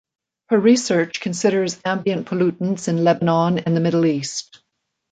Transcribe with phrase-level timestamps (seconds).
[0.49, 4.63] Her research considers ambient pollutants in Lebanon and the Middle East.